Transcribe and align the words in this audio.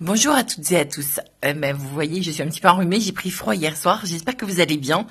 Bonjour 0.00 0.32
à 0.32 0.44
toutes 0.44 0.72
et 0.72 0.78
à 0.78 0.86
tous. 0.86 1.20
Euh, 1.44 1.52
ben, 1.52 1.76
vous 1.76 1.86
voyez, 1.90 2.22
je 2.22 2.30
suis 2.30 2.42
un 2.42 2.46
petit 2.46 2.62
peu 2.62 2.68
enrhumée, 2.68 3.00
j'ai 3.00 3.12
pris 3.12 3.30
froid 3.30 3.54
hier 3.54 3.76
soir. 3.76 4.00
J'espère 4.06 4.34
que 4.34 4.46
vous 4.46 4.58
allez 4.58 4.78
bien. 4.78 5.06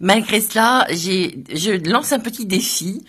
Malgré 0.00 0.40
cela, 0.40 0.86
je 0.88 1.90
lance 1.90 2.12
un 2.12 2.18
petit 2.18 2.46
défi, 2.46 3.04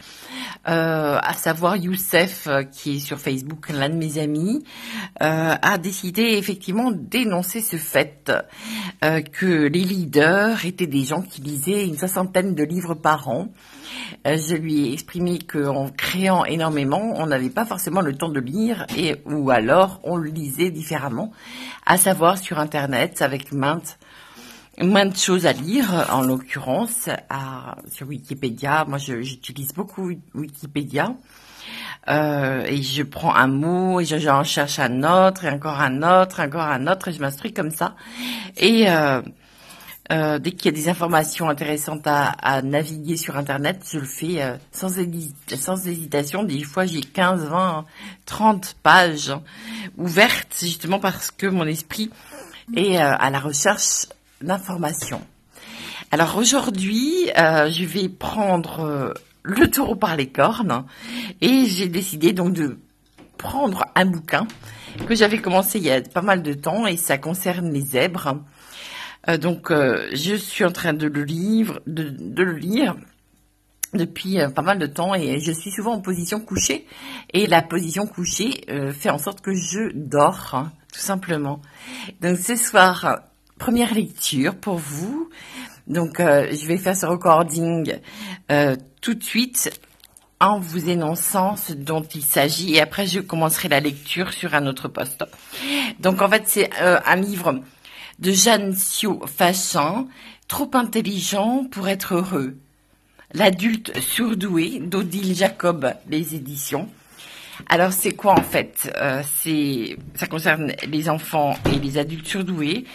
euh, 0.68 1.20
à 1.21 1.34
savoir 1.34 1.75
Youssef, 1.75 2.47
euh, 2.47 2.63
qui 2.63 2.96
est 2.96 3.00
sur 3.00 3.20
Facebook, 3.20 3.70
l'un 3.70 3.89
de 3.89 3.96
mes 3.96 4.18
amis, 4.18 4.63
euh, 5.21 5.55
a 5.62 5.78
décidé 5.78 6.21
effectivement 6.21 6.91
d'énoncer 6.91 7.61
ce 7.61 7.75
fait 7.75 8.32
euh, 9.04 9.21
que 9.21 9.68
les 9.68 9.84
leaders 9.84 10.65
étaient 10.65 10.88
des 10.88 11.04
gens 11.04 11.21
qui 11.21 11.41
lisaient 11.41 11.86
une 11.86 11.97
soixantaine 11.97 12.55
de 12.55 12.64
livres 12.64 12.93
par 12.93 13.28
an. 13.28 13.50
Euh, 14.25 14.38
je 14.38 14.55
lui 14.55 14.88
ai 14.88 14.93
exprimé 14.93 15.39
qu'en 15.39 15.89
créant 15.89 16.46
énormément, 16.46 17.14
on 17.16 17.27
n'avait 17.27 17.50
pas 17.50 17.66
forcément 17.66 18.02
le 18.02 18.16
temps 18.16 18.30
de 18.30 18.39
lire 18.39 18.86
et 18.95 19.16
ou 19.25 19.50
alors 19.52 20.00
on 20.04 20.16
le 20.16 20.30
lisait 20.30 20.71
différemment, 20.71 21.32
à 21.86 21.98
savoir 21.98 22.37
sur 22.37 22.59
Internet 22.59 23.21
avec 23.21 23.51
maintes 23.51 23.98
maintes 24.82 25.19
choses 25.19 25.45
à 25.45 25.54
lire, 25.54 26.07
en 26.11 26.21
l'occurrence 26.21 27.09
sur 27.91 28.07
Wikipédia. 28.07 28.86
Moi, 28.87 28.97
j'utilise 28.97 29.73
beaucoup 29.73 30.11
Wikipédia. 30.33 31.15
Euh, 32.09 32.64
et 32.66 32.81
je 32.81 33.02
prends 33.03 33.33
un 33.33 33.47
mot 33.47 34.02
et 34.02 34.05
j'en 34.05 34.44
cherche 34.44 34.80
un 34.80 35.03
autre 35.03 35.45
et 35.45 35.50
encore 35.50 35.80
un 35.80 36.03
autre, 36.03 36.41
encore 36.41 36.64
un 36.64 36.88
autre 36.88 37.08
et 37.08 37.14
je 37.14 37.22
m'instruis 37.22 37.53
comme 37.53 37.72
ça. 37.72 37.95
Et 38.58 38.89
euh, 38.89 39.22
euh, 40.11 40.38
dès 40.38 40.52
qu'il 40.52 40.66
y 40.66 40.67
a 40.67 40.78
des 40.78 40.89
informations 40.89 41.47
intéressantes 41.47 42.05
à, 42.08 42.25
à, 42.42 42.61
naviguer 42.61 43.16
sur 43.16 43.38
Internet, 43.38 43.86
je 43.89 44.00
le 44.00 44.05
fais 44.05 44.42
euh, 44.42 44.58
sans, 44.72 44.89
sans, 45.55 45.88
hésitation. 45.88 46.44
Des 46.44 46.61
fois, 46.64 46.86
j'ai 46.86 47.00
15, 47.00 47.45
20, 47.45 47.86
30 48.25 48.75
pages 48.83 49.33
ouvertes, 49.97 50.58
justement 50.59 51.00
parce 51.00 51.31
que 51.31 51.47
mon 51.47 51.66
esprit 51.66 52.11
est 52.75 52.97
euh, 52.97 53.16
à 53.17 53.30
la 53.30 53.39
recherche 53.39 54.08
d'informations. 54.44 55.22
Alors 56.11 56.38
aujourd'hui, 56.38 57.31
euh, 57.38 57.72
je 57.72 57.86
vais 57.86 58.09
prendre 58.09 59.13
le 59.41 59.67
taureau 59.69 59.95
par 59.95 60.16
les 60.16 60.27
cornes 60.27 60.86
et 61.41 61.66
j'ai 61.66 61.88
décidé 61.88 62.33
donc 62.33 62.53
de 62.53 62.77
prendre 63.38 63.86
un 63.95 64.05
bouquin 64.05 64.47
que 65.08 65.16
j'avais 65.16 65.39
commencé 65.39 65.80
il 65.80 65.86
y 65.86 65.91
a 65.91 66.02
pas 66.02 66.21
mal 66.21 66.44
de 66.44 66.53
temps 66.53 66.88
et 66.88 66.97
ça 66.97 67.17
concerne 67.17 67.71
les 67.73 67.81
zèbres. 67.81 68.44
Euh, 69.30 69.38
donc, 69.38 69.71
euh, 69.71 70.09
je 70.14 70.36
suis 70.36 70.66
en 70.66 70.71
train 70.71 70.94
de 70.94 71.08
le 71.08 71.23
lire, 71.23 71.80
depuis 73.94 74.39
euh, 74.39 74.49
pas 74.49 74.61
mal 74.61 74.80
de 74.80 74.88
temps 74.88 75.14
et 75.16 75.39
je 75.39 75.52
suis 75.52 75.71
souvent 75.71 75.94
en 75.94 76.02
position 76.02 76.39
couchée 76.39 76.88
et 77.31 77.47
la 77.47 77.61
position 77.61 78.08
couchée 78.08 78.66
fait 78.97 79.09
en 79.09 79.19
sorte 79.19 79.41
que 79.41 79.53
je 79.53 79.91
dors 79.94 80.49
hein, 80.53 80.71
tout 80.91 80.99
simplement. 80.99 81.61
Donc 82.21 82.38
ce 82.38 82.55
soir, 82.55 83.19
première 83.58 83.94
lecture 83.94 84.56
pour 84.56 84.76
vous. 84.76 85.30
Donc 85.88 86.16
je 86.20 86.66
vais 86.68 86.78
faire 86.78 86.96
ce 86.96 87.06
recording 87.06 87.98
tout 89.02 89.14
de 89.14 89.23
suite 89.23 89.70
en 90.40 90.60
vous 90.60 90.90
énonçant 90.90 91.56
ce 91.56 91.73
dont 91.73 92.04
il 92.04 92.23
s'agit 92.23 92.76
et 92.76 92.82
après 92.82 93.06
je 93.08 93.20
commencerai 93.20 93.70
la 93.70 93.80
lecture 93.80 94.34
sur 94.34 94.54
un 94.56 94.68
autre 94.68 94.88
poste. 94.88 95.26
Donc 96.00 96.22
en 96.22 96.30
fait 96.30 96.44
c'est 96.48 96.70
un 96.80 97.16
livre 97.16 97.62
de 98.20 98.32
Jeanne 98.32 98.73
Sio 98.73 99.26
Fachan, 99.26 100.08
trop 100.48 100.70
intelligent 100.73 101.66
pour 101.70 101.88
être 101.88 102.16
heureux. 102.16 102.58
L'adulte 103.34 104.00
surdoué 104.00 104.80
d'Odile 104.80 105.36
Jacob, 105.36 105.94
les 106.08 106.36
éditions. 106.36 106.88
Alors 107.68 107.94
c'est 107.94 108.14
quoi 108.14 108.34
en 108.34 108.44
fait? 108.44 108.92
Euh, 108.98 109.22
ça 110.16 110.28
concerne 110.28 110.73
les 110.88 111.09
enfants 111.09 111.56
et 111.72 111.80
les 111.80 111.98
adultes 111.98 112.28
surdoués. 112.28 112.86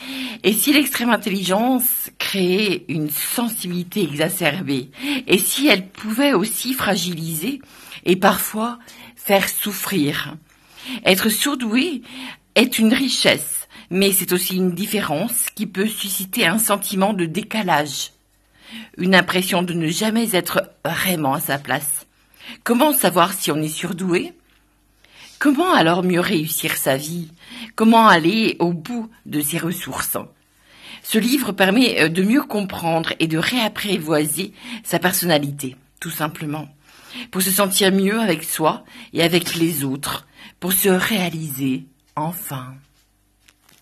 Et 0.42 0.52
si 0.52 0.72
l'extrême 0.72 1.10
intelligence 1.10 2.10
créait 2.18 2.84
une 2.88 3.10
sensibilité 3.10 4.02
exacerbée, 4.02 4.90
et 5.26 5.38
si 5.38 5.68
elle 5.68 5.86
pouvait 5.86 6.32
aussi 6.32 6.74
fragiliser 6.74 7.60
et 8.04 8.16
parfois 8.16 8.78
faire 9.16 9.48
souffrir, 9.48 10.36
être 11.04 11.28
surdoué 11.28 12.02
est 12.54 12.78
une 12.78 12.92
richesse 12.92 13.58
mais 13.90 14.12
c'est 14.12 14.32
aussi 14.32 14.56
une 14.56 14.72
différence 14.72 15.46
qui 15.54 15.66
peut 15.66 15.86
susciter 15.86 16.46
un 16.46 16.58
sentiment 16.58 17.14
de 17.14 17.24
décalage, 17.24 18.12
une 18.96 19.14
impression 19.14 19.62
de 19.62 19.72
ne 19.72 19.88
jamais 19.88 20.34
être 20.34 20.70
vraiment 20.84 21.34
à 21.34 21.40
sa 21.40 21.58
place. 21.58 22.06
Comment 22.64 22.92
savoir 22.92 23.32
si 23.32 23.50
on 23.50 23.56
est 23.56 23.68
surdoué? 23.68 24.32
Comment 25.38 25.72
alors 25.72 26.02
mieux 26.02 26.20
réussir 26.20 26.76
sa 26.76 26.96
vie? 26.96 27.28
Comment 27.76 28.08
aller 28.08 28.56
au 28.58 28.72
bout 28.72 29.08
de 29.24 29.40
ses 29.40 29.58
ressources? 29.58 30.16
Ce 31.04 31.16
livre 31.18 31.52
permet 31.52 32.02
euh, 32.02 32.08
de 32.08 32.22
mieux 32.22 32.42
comprendre 32.42 33.12
et 33.20 33.28
de 33.28 33.38
réapprivoiser 33.38 34.52
sa 34.82 34.98
personnalité, 34.98 35.76
tout 36.00 36.10
simplement, 36.10 36.68
pour 37.30 37.40
se 37.40 37.52
sentir 37.52 37.92
mieux 37.92 38.18
avec 38.18 38.42
soi 38.42 38.84
et 39.12 39.22
avec 39.22 39.54
les 39.54 39.84
autres, 39.84 40.26
pour 40.58 40.72
se 40.72 40.88
réaliser 40.88 41.86
enfin. 42.16 42.74